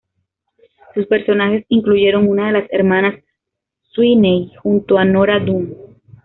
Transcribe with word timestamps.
Sus 0.95 1.05
personajes 1.05 1.63
incluyeron 1.69 2.27
una 2.27 2.47
de 2.47 2.53
las 2.53 2.71
hermanas 2.73 3.23
Sweeney, 3.91 4.51
junto 4.63 4.97
a 4.97 5.05
Nora 5.05 5.37
Dunn. 5.39 5.77